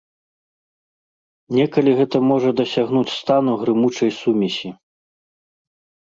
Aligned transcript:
Некалі 1.57 1.91
гэта 1.99 2.17
можа 2.29 2.49
дасягнуць 2.59 3.15
стану 3.17 3.53
грымучай 3.65 4.09
сумесі. 4.21 4.69